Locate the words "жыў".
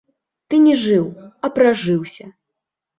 0.85-1.05